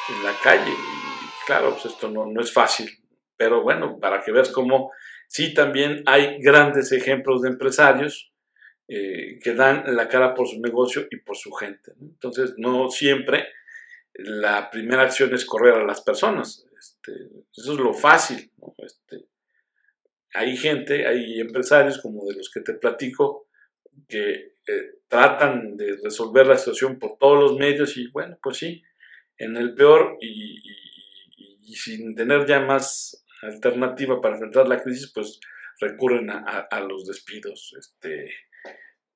en 0.08 0.24
la 0.24 0.34
calle. 0.42 0.70
Y 0.70 1.46
claro, 1.46 1.72
pues 1.72 1.86
esto 1.86 2.10
no, 2.10 2.26
no 2.26 2.40
es 2.40 2.52
fácil, 2.52 2.90
pero 3.36 3.62
bueno, 3.62 3.98
para 3.98 4.22
que 4.22 4.32
veas 4.32 4.50
cómo 4.50 4.92
sí 5.28 5.54
también 5.54 6.02
hay 6.06 6.40
grandes 6.40 6.92
ejemplos 6.92 7.42
de 7.42 7.50
empresarios 7.50 8.32
eh, 8.88 9.38
que 9.42 9.54
dan 9.54 9.84
la 9.94 10.08
cara 10.08 10.34
por 10.34 10.48
su 10.48 10.60
negocio 10.60 11.06
y 11.10 11.16
por 11.18 11.36
su 11.36 11.52
gente. 11.52 11.92
Entonces, 12.00 12.54
no 12.56 12.90
siempre 12.90 13.46
la 14.14 14.70
primera 14.70 15.02
acción 15.02 15.32
es 15.32 15.44
correr 15.44 15.74
a 15.74 15.84
las 15.84 16.00
personas. 16.00 16.66
Este, 16.78 17.12
eso 17.56 17.72
es 17.72 17.78
lo 17.78 17.94
fácil. 17.94 18.50
Este, 18.78 19.26
hay 20.34 20.56
gente, 20.56 21.06
hay 21.06 21.40
empresarios 21.40 21.98
como 21.98 22.26
de 22.26 22.34
los 22.34 22.50
que 22.50 22.60
te 22.60 22.74
platico, 22.74 23.48
que 24.08 24.32
eh, 24.66 24.90
tratan 25.08 25.76
de 25.76 25.96
resolver 26.02 26.46
la 26.46 26.56
situación 26.56 26.98
por 26.98 27.18
todos 27.18 27.40
los 27.40 27.58
medios 27.58 27.96
y 27.96 28.08
bueno, 28.08 28.38
pues 28.42 28.58
sí, 28.58 28.82
en 29.38 29.56
el 29.56 29.74
peor 29.74 30.16
y, 30.20 30.60
sin 31.74 32.14
tener 32.14 32.46
ya 32.46 32.60
más 32.60 33.24
alternativa 33.42 34.20
para 34.20 34.34
enfrentar 34.34 34.68
la 34.68 34.82
crisis, 34.82 35.12
pues 35.14 35.40
recurren 35.80 36.28
a, 36.30 36.80
los 36.80 37.06
despidos. 37.06 37.74
Este, 37.78 38.28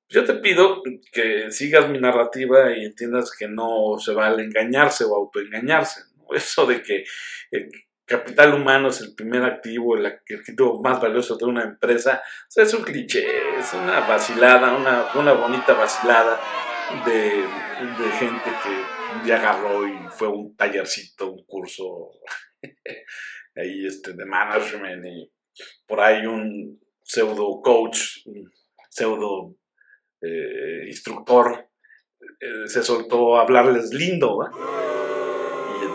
yo 0.09 0.23
te 0.23 0.35
pido 0.35 0.81
que 1.11 1.51
sigas 1.51 1.89
mi 1.89 1.99
narrativa 1.99 2.75
y 2.75 2.85
entiendas 2.85 3.31
que 3.37 3.47
no 3.47 3.97
se 3.99 4.13
vale 4.13 4.43
engañarse 4.43 5.03
o 5.03 5.15
autoengañarse. 5.15 6.01
Eso 6.33 6.65
de 6.65 6.81
que 6.81 7.03
el 7.51 7.69
capital 8.05 8.53
humano 8.53 8.89
es 8.89 9.01
el 9.01 9.15
primer 9.15 9.43
activo, 9.43 9.97
el 9.97 10.05
activo 10.05 10.81
más 10.81 11.01
valioso 11.01 11.37
de 11.37 11.45
una 11.45 11.63
empresa, 11.63 12.21
es 12.55 12.73
un 12.73 12.83
cliché, 12.83 13.25
es 13.57 13.73
una 13.73 14.01
vacilada, 14.01 14.75
una, 14.75 15.07
una 15.15 15.33
bonita 15.33 15.73
vacilada 15.73 16.39
de, 17.05 17.13
de 17.13 18.11
gente 18.19 18.49
que 18.63 18.95
un 19.15 19.31
agarró 19.31 19.87
y 19.87 19.97
fue 20.09 20.27
un 20.27 20.55
tallercito, 20.55 21.31
un 21.31 21.45
curso 21.45 22.11
ahí 23.55 23.85
este, 23.85 24.13
de 24.13 24.25
management 24.25 25.05
y 25.05 25.31
por 25.87 26.01
ahí 26.01 26.25
un 26.25 26.79
pseudo 27.01 27.61
coach, 27.61 28.25
un 28.25 28.51
pseudo 28.89 29.55
eh, 30.21 30.83
instructor 30.87 31.69
eh, 32.39 32.67
se 32.67 32.83
soltó 32.83 33.37
a 33.37 33.41
hablarles 33.41 33.93
lindo, 33.93 34.39
Y 34.43 35.24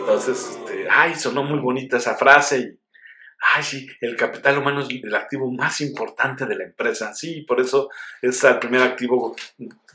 entonces, 0.01 0.57
este, 0.57 0.87
ay, 0.89 1.15
sonó 1.15 1.43
muy 1.43 1.59
bonita 1.59 1.97
esa 1.97 2.15
frase 2.15 2.81
ay, 3.41 3.63
sí, 3.63 3.87
el 4.01 4.15
capital 4.15 4.59
humano 4.59 4.81
es 4.81 4.89
el 4.89 5.15
activo 5.15 5.51
más 5.51 5.81
importante 5.81 6.45
de 6.45 6.55
la 6.55 6.63
empresa, 6.63 7.13
sí, 7.13 7.41
por 7.41 7.59
eso 7.59 7.89
es 8.21 8.43
el 8.43 8.59
primer 8.59 8.81
activo 8.83 9.35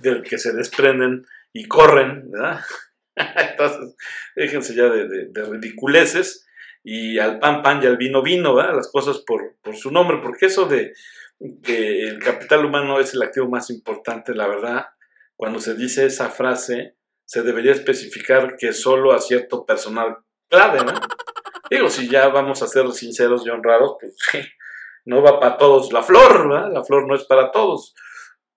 del 0.00 0.22
que 0.22 0.38
se 0.38 0.52
desprenden 0.52 1.24
y 1.52 1.66
corren, 1.66 2.30
¿verdad? 2.30 2.60
Entonces, 3.16 3.94
déjense 4.34 4.74
ya 4.74 4.88
de, 4.88 5.30
ridiculeces 5.32 6.46
y 6.82 7.18
al 7.18 7.38
pan 7.38 7.62
pan 7.62 7.82
y 7.82 7.86
al 7.86 7.96
vino 7.96 8.22
vino, 8.22 8.54
¿verdad? 8.54 8.76
Las 8.76 8.90
cosas 8.90 9.18
por, 9.18 9.56
por 9.62 9.76
su 9.76 9.90
nombre, 9.90 10.18
porque 10.22 10.46
eso 10.46 10.66
de 10.66 10.92
que 11.62 12.08
el 12.08 12.18
capital 12.18 12.64
humano 12.64 12.98
es 12.98 13.14
el 13.14 13.22
activo 13.22 13.48
más 13.48 13.70
importante, 13.70 14.34
la 14.34 14.48
verdad, 14.48 14.86
cuando 15.36 15.60
se 15.60 15.74
dice 15.74 16.06
esa 16.06 16.30
frase, 16.30 16.95
se 17.26 17.42
debería 17.42 17.72
especificar 17.72 18.56
que 18.56 18.72
solo 18.72 19.12
a 19.12 19.20
cierto 19.20 19.66
personal 19.66 20.16
clave, 20.48 20.84
¿no? 20.84 20.92
Digo, 21.70 21.90
si 21.90 22.08
ya 22.08 22.28
vamos 22.28 22.62
a 22.62 22.68
ser 22.68 22.90
sinceros 22.92 23.44
y 23.44 23.50
honrados, 23.50 23.96
pues 24.00 24.16
no 25.04 25.20
va 25.22 25.38
para 25.38 25.58
todos 25.58 25.92
la 25.92 26.02
flor, 26.02 26.48
¿verdad? 26.48 26.72
La 26.72 26.84
flor 26.84 27.06
no 27.06 27.14
es 27.14 27.24
para 27.24 27.50
todos, 27.50 27.94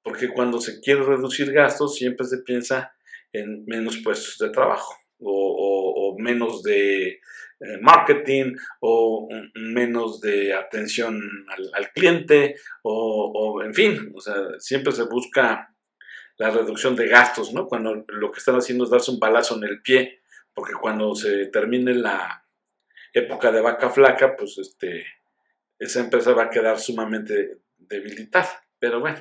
porque 0.01 0.29
cuando 0.29 0.61
se 0.61 0.79
quiere 0.79 1.03
reducir 1.03 1.51
gastos 1.51 1.95
siempre 1.95 2.25
se 2.25 2.37
piensa 2.37 2.93
en 3.33 3.65
menos 3.65 3.97
puestos 3.97 4.37
de 4.37 4.49
trabajo 4.49 4.95
o 5.21 6.15
menos 6.17 6.63
de 6.63 7.19
eh, 7.61 7.77
marketing 7.81 8.55
o 8.79 9.27
menos 9.55 10.21
de 10.21 10.53
atención 10.53 11.19
al, 11.73 11.91
cliente 11.91 12.55
o, 12.83 13.61
en 13.61 13.73
fin, 13.73 14.13
o 14.15 14.21
sea, 14.21 14.35
siempre 14.59 14.93
se 14.93 15.03
busca 15.03 15.75
la 16.39 16.49
reducción 16.49 16.95
de 16.95 17.07
gastos, 17.07 17.53
¿no? 17.53 17.67
Cuando 17.67 18.05
lo 18.07 18.31
que 18.31 18.39
están 18.39 18.55
haciendo 18.55 18.85
es 18.85 18.89
darse 18.89 19.11
un 19.11 19.19
balazo 19.19 19.57
en 19.57 19.65
el 19.65 19.81
pie, 19.81 20.21
porque 20.53 20.73
cuando 20.73 21.13
se 21.13 21.47
termine 21.47 21.93
la 21.93 22.45
época 23.13 23.51
de 23.51 23.59
vaca 23.59 23.89
flaca, 23.89 24.37
pues 24.37 24.57
este, 24.57 25.05
esa 25.77 25.99
empresa 25.99 26.33
va 26.33 26.43
a 26.43 26.49
quedar 26.49 26.79
sumamente 26.79 27.59
debilitada. 27.77 28.49
Pero 28.79 29.01
bueno, 29.01 29.19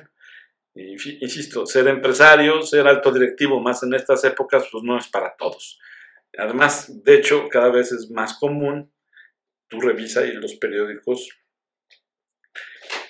insisto, 0.73 1.65
ser 1.65 1.89
empresario, 1.89 2.61
ser 2.61 2.87
alto 2.87 3.11
directivo, 3.11 3.59
más 3.59 3.83
en 3.83 3.93
estas 3.93 4.23
épocas, 4.23 4.67
pues 4.71 4.83
no 4.85 4.97
es 4.97 5.09
para 5.09 5.35
todos. 5.35 5.77
Además, 6.37 7.03
de 7.03 7.15
hecho, 7.15 7.49
cada 7.49 7.69
vez 7.69 7.91
es 7.91 8.09
más 8.11 8.37
común, 8.39 8.93
tú 9.67 9.81
revisas 9.81 10.25
y 10.25 10.31
los 10.31 10.55
periódicos 10.55 11.29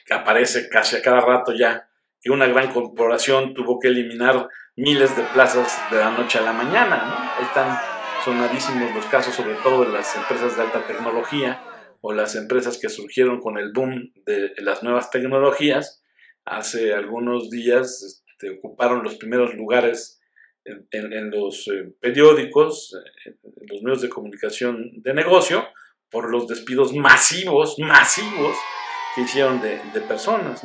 aparece 0.10 0.68
casi 0.68 0.96
a 0.96 1.02
cada 1.04 1.22
rato 1.22 1.54
ya 1.54 1.89
que 2.22 2.32
una 2.32 2.48
gran 2.48 2.72
corporación 2.74 3.54
tuvo 3.54 3.80
que 3.80 3.88
eliminar 3.88 4.50
miles 4.76 5.16
de 5.16 5.24
plazas 5.24 5.80
de 5.92 5.98
la 5.98 6.12
noche 6.12 6.40
a 6.40 6.42
la 6.42 6.54
mañana. 6.54 7.06
¿no? 7.38 7.46
Están 7.46 7.78
sonadísimos 8.24 8.94
los 8.94 9.06
casos, 9.06 9.34
sobre 9.34 9.56
todo 9.56 9.86
de 9.86 9.92
las 9.92 10.16
empresas 10.16 10.56
de 10.56 10.64
alta 10.64 10.86
tecnología 10.86 11.64
o 12.02 12.14
las 12.14 12.36
empresas 12.36 12.78
que 12.78 12.90
surgieron 12.90 13.40
con 13.42 13.58
el 13.58 13.72
boom 13.72 14.14
de 14.26 14.54
las 14.58 14.84
nuevas 14.84 15.10
tecnologías. 15.12 16.04
Hace 16.46 16.94
algunos 16.94 17.50
días 17.50 18.24
este, 18.28 18.58
ocuparon 18.58 19.04
los 19.04 19.16
primeros 19.16 19.54
lugares 19.54 20.22
en, 20.66 21.32
los 21.32 21.68
eh, 21.68 21.94
periódicos, 22.00 22.96
en 23.26 23.38
los 23.68 23.82
medios 23.82 24.02
de 24.02 24.10
comunicación 24.10 24.92
de 25.02 25.14
negocio, 25.14 25.68
por 26.10 26.32
los 26.32 26.48
despidos 26.48 26.94
masivos, 26.94 27.78
masivos 27.80 28.56
que 29.16 29.22
hicieron 29.22 29.62
de, 29.62 29.80
personas. 30.08 30.64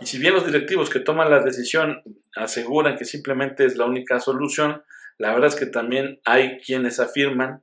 Y 0.00 0.06
si 0.06 0.18
bien 0.18 0.34
los 0.34 0.46
directivos 0.46 0.88
que 0.88 1.00
toman 1.00 1.30
la 1.30 1.40
decisión 1.40 2.02
aseguran 2.34 2.96
que 2.96 3.04
simplemente 3.04 3.66
es 3.66 3.76
la 3.76 3.84
única 3.84 4.18
solución, 4.20 4.82
la 5.18 5.32
verdad 5.32 5.48
es 5.48 5.56
que 5.56 5.66
también 5.66 6.20
hay 6.24 6.58
quienes 6.60 6.98
afirman 7.00 7.62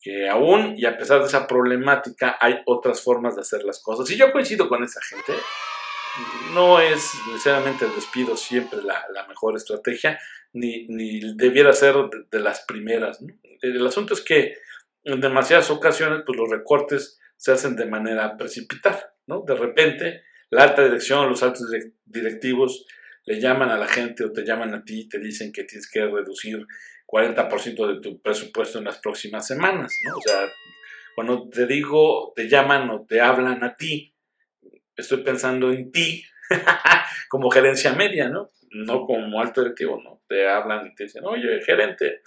que 0.00 0.28
aún 0.28 0.74
y 0.76 0.86
a 0.86 0.96
pesar 0.96 1.20
de 1.20 1.26
esa 1.26 1.46
problemática 1.46 2.36
hay 2.40 2.60
otras 2.66 3.02
formas 3.02 3.36
de 3.36 3.42
hacer 3.42 3.64
las 3.64 3.82
cosas. 3.82 4.10
Y 4.10 4.16
yo 4.16 4.32
coincido 4.32 4.68
con 4.68 4.82
esa 4.82 5.00
gente. 5.02 5.32
No 6.54 6.80
es 6.80 7.12
necesariamente 7.28 7.84
el 7.84 7.94
despido 7.94 8.36
siempre 8.36 8.80
la, 8.82 9.26
mejor 9.28 9.56
estrategia, 9.56 10.18
ni, 10.52 10.86
ni, 10.88 11.34
debiera 11.34 11.72
ser 11.72 11.94
de, 12.30 12.40
las 12.40 12.62
primeras. 12.62 13.20
El 13.62 13.86
asunto 13.86 14.14
es 14.14 14.20
que 14.20 14.56
en 15.04 15.20
demasiadas 15.20 15.70
ocasiones 15.70 16.22
pues, 16.26 16.36
los 16.38 16.50
recortes 16.50 17.18
se 17.36 17.52
hacen 17.52 17.76
de 17.76 17.86
manera 17.86 18.36
precipitada. 18.36 19.14
¿no? 19.26 19.42
De 19.46 19.54
repente, 19.54 20.24
la 20.50 20.64
alta 20.64 20.82
dirección, 20.84 21.28
los 21.28 21.42
altos 21.42 21.66
directivos 22.04 22.84
le 23.24 23.40
llaman 23.40 23.70
a 23.70 23.78
la 23.78 23.86
gente 23.86 24.24
o 24.24 24.32
te 24.32 24.44
llaman 24.44 24.74
a 24.74 24.84
ti 24.84 25.02
y 25.02 25.08
te 25.08 25.18
dicen 25.18 25.52
que 25.52 25.64
tienes 25.64 25.88
que 25.88 26.04
reducir 26.04 26.66
40% 27.06 27.94
de 27.94 28.00
tu 28.00 28.20
presupuesto 28.20 28.78
en 28.78 28.84
las 28.84 28.98
próximas 28.98 29.46
semanas, 29.46 29.92
¿no? 30.04 30.16
O 30.16 30.20
sea, 30.20 30.48
cuando 31.14 31.48
te 31.48 31.66
digo, 31.66 32.32
te 32.34 32.48
llaman 32.48 32.88
o 32.90 33.04
te 33.06 33.20
hablan 33.20 33.62
a 33.64 33.76
ti, 33.76 34.14
estoy 34.96 35.22
pensando 35.22 35.72
en 35.72 35.90
ti 35.92 36.24
como 37.28 37.50
gerencia 37.50 37.92
media, 37.92 38.28
¿no? 38.28 38.50
No 38.72 39.02
como 39.02 39.40
alto 39.40 39.62
directivo, 39.62 40.00
¿no? 40.02 40.22
Te 40.28 40.48
hablan 40.48 40.86
y 40.86 40.94
te 40.94 41.04
dicen, 41.04 41.24
oye, 41.24 41.60
gerente 41.62 42.22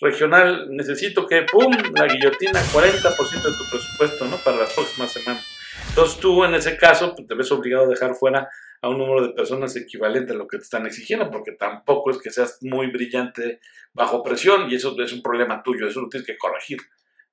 regional, 0.00 0.68
necesito 0.70 1.26
que, 1.26 1.42
¡pum!, 1.42 1.72
la 1.94 2.06
guillotina, 2.06 2.60
40% 2.60 3.42
de 3.42 3.56
tu 3.56 3.70
presupuesto, 3.70 4.26
¿no? 4.26 4.36
Para 4.36 4.58
las 4.58 4.74
próximas 4.74 5.10
semanas. 5.10 5.55
Entonces 5.96 6.20
tú 6.20 6.44
en 6.44 6.54
ese 6.54 6.76
caso 6.76 7.14
pues, 7.14 7.26
te 7.26 7.34
ves 7.34 7.50
obligado 7.50 7.86
a 7.86 7.88
dejar 7.88 8.14
fuera 8.14 8.50
a 8.82 8.90
un 8.90 8.98
número 8.98 9.26
de 9.26 9.32
personas 9.32 9.74
equivalente 9.76 10.34
a 10.34 10.36
lo 10.36 10.46
que 10.46 10.58
te 10.58 10.64
están 10.64 10.84
exigiendo, 10.84 11.30
porque 11.30 11.52
tampoco 11.52 12.10
es 12.10 12.18
que 12.18 12.28
seas 12.28 12.58
muy 12.60 12.88
brillante 12.88 13.60
bajo 13.94 14.22
presión 14.22 14.70
y 14.70 14.74
eso 14.74 14.94
es 15.00 15.12
un 15.14 15.22
problema 15.22 15.62
tuyo, 15.62 15.88
eso 15.88 16.02
lo 16.02 16.10
tienes 16.10 16.26
que 16.26 16.36
corregir. 16.36 16.80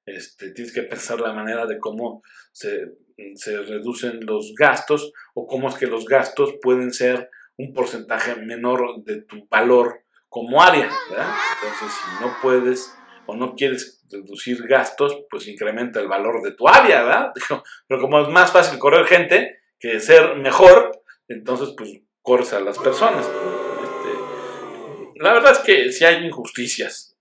Este, 0.05 0.51
tienes 0.51 0.74
que 0.74 0.84
pensar 0.84 1.20
la 1.20 1.34
manera 1.34 1.65
de 1.65 1.77
cómo 1.77 2.24
se, 2.53 2.93
se 3.36 3.58
reducen 3.63 4.25
los 4.25 4.53
gastos 4.58 5.12
o 5.34 5.46
cómo 5.46 5.67
es 5.67 5.75
que 5.75 5.88
los 5.88 6.05
gastos 6.05 6.53
pueden 6.62 6.93
ser 6.93 7.29
un 7.58 7.74
porcentaje 7.74 8.38
menor 8.38 9.03
de 9.03 9.24
tu 9.24 9.46
valor 9.50 10.05
como 10.29 10.63
área. 10.63 10.89
Entonces, 11.10 11.91
si 11.91 12.24
no 12.24 12.34
puedes 12.41 12.93
o 13.25 13.36
no 13.36 13.56
quieres 13.56 14.03
reducir 14.12 14.68
gastos, 14.68 15.25
pues 15.30 15.48
incrementa 15.48 16.00
el 16.00 16.08
valor 16.08 16.42
de 16.44 16.51
tu 16.51 16.68
área, 16.68 17.03
¿verdad? 17.03 17.32
Pero 17.88 18.01
como 18.01 18.22
es 18.22 18.30
más 18.30 18.51
fácil 18.51 18.80
correr 18.80 19.06
gente 19.06 19.60
que 19.80 20.00
ser 20.00 20.36
mejor, 20.38 20.92
entonces 21.27 21.74
pues 21.77 21.92
corres 22.22 22.53
a 22.53 22.60
las 22.60 22.80
personas. 22.80 23.25
Este, 23.25 25.20
la 25.20 25.34
verdad 25.34 25.51
es 25.51 25.60
que 25.60 25.92
sí 25.92 26.06
hay 26.06 26.25
injusticias 26.25 27.18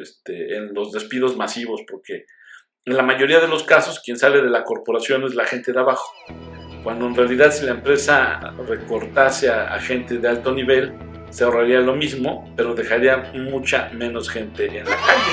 este, 0.00 0.56
en 0.56 0.72
los 0.72 0.92
despidos 0.92 1.36
masivos, 1.36 1.82
porque 1.88 2.24
en 2.84 2.96
la 2.96 3.02
mayoría 3.02 3.40
de 3.40 3.48
los 3.48 3.64
casos 3.64 4.00
quien 4.00 4.16
sale 4.16 4.40
de 4.40 4.48
la 4.48 4.64
corporación 4.64 5.24
es 5.24 5.34
la 5.34 5.44
gente 5.44 5.72
de 5.72 5.80
abajo. 5.80 6.12
Cuando 6.82 7.06
en 7.06 7.14
realidad 7.14 7.52
si 7.52 7.66
la 7.66 7.72
empresa 7.72 8.54
recortase 8.66 9.50
a, 9.50 9.78
gente 9.80 10.18
de 10.18 10.28
alto 10.28 10.52
nivel, 10.52 10.94
se 11.30 11.44
ahorraría 11.44 11.80
lo 11.80 11.94
mismo, 11.94 12.52
pero 12.56 12.74
dejaría 12.74 13.32
mucha 13.34 13.90
menos 13.92 14.28
gente 14.28 14.66
en 14.66 14.84
la 14.84 14.96
calle. 14.96 15.30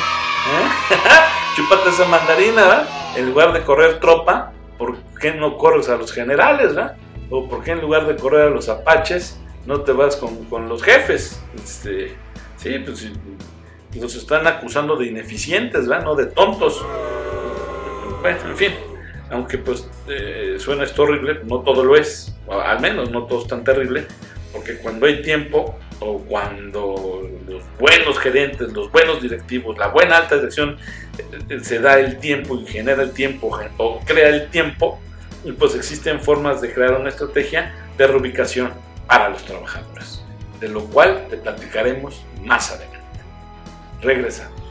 ¿eh? 0.54 0.96
Chúpate 1.56 1.89
esa 1.89 2.06
mandarina, 2.06 2.62
¿verdad? 2.62 2.88
En 3.16 3.25
lugar 3.25 3.54
de 3.54 3.62
correr 3.62 4.00
tropa, 4.00 4.54
¿por 4.77 4.98
qué 5.20 5.34
no 5.34 5.58
corres 5.58 5.89
a 5.89 5.98
los 5.98 6.12
generales, 6.12 6.75
¿verdad? 6.75 6.96
o 7.30 7.48
por 7.48 7.63
qué 7.63 7.72
en 7.72 7.82
lugar 7.82 8.08
de 8.08 8.16
correr 8.16 8.48
a 8.48 8.50
los 8.50 8.70
apaches 8.70 9.39
no 9.66 9.82
te 9.82 9.92
vas 9.92 10.16
con, 10.16 10.70
los 10.70 10.82
jefes. 10.82 11.42
Este, 11.56 12.16
sí, 12.56 12.80
pues 12.86 13.12
los 14.00 14.16
están 14.16 14.48
acusando 14.48 14.96
de 14.96 15.08
ineficientes, 15.08 15.88
¿verdad? 15.88 16.06
No 16.06 16.16
de 16.16 16.27
tontos. 16.27 16.86
Bueno, 18.22 18.38
en 18.48 18.56
fin, 18.56 18.72
aunque 19.30 19.58
pues 19.58 19.89
eh, 20.08 20.56
suena 20.58 20.84
esto 20.84 21.04
horrible, 21.04 21.42
no 21.44 21.60
todo 21.62 21.84
lo 21.84 21.96
es, 21.96 22.36
al 22.50 22.80
menos 22.80 23.12
no 23.12 23.25
todo 23.25 23.42
es 23.42 23.48
tan 23.48 23.63
terrible, 23.63 24.06
porque 24.54 24.77
cuando 24.77 25.06
hay 25.06 25.22
tiempo 25.22 25.76
o 26.00 26.20
cuando 26.20 27.29
los 27.48 27.64
buenos 27.79 28.20
gerentes, 28.20 28.72
los 28.74 28.92
buenos 28.92 29.22
directivos, 29.22 29.77
la 29.77 29.88
buena 29.88 30.18
alta 30.18 30.36
dirección 30.36 30.77
eh, 31.18 31.40
eh, 31.50 31.60
se 31.62 31.79
da 31.79 32.00
el 32.00 32.20
tiempo 32.20 32.60
y 32.60 32.66
genera 32.66 33.03
el 33.03 33.12
tiempo 33.12 33.57
o 33.77 34.00
crea 34.01 34.29
el 34.29 34.50
tiempo, 34.50 35.00
pues 35.57 35.75
existen 35.75 36.20
formas 36.20 36.62
de 36.62 36.74
crear 36.74 36.94
una 37.00 37.10
estrategia 37.10 37.74
de 37.98 38.07
reubicación 38.07 38.72
para 39.07 39.29
los 39.29 39.44
trabajadores, 39.44 40.22
de 40.60 40.68
lo 40.68 40.86
cual 40.86 41.27
te 41.29 41.38
platicaremos 41.38 42.24
más 42.44 42.72
adelante. 42.72 42.98
Regresamos. 44.01 44.67